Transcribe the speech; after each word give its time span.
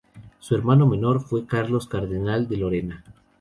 Su 0.39 0.55
hermano 0.55 0.87
menor 0.87 1.21
fue 1.21 1.45
Carlos, 1.45 1.85
cardenal 1.87 2.47
de 2.47 2.57
Lorena. 2.57 3.03